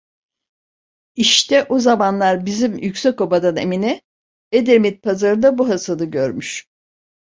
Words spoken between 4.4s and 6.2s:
Edremit pazarında bu Hasan'ı